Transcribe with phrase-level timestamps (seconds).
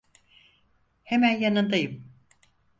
[1.03, 2.11] Hemen yanındayım.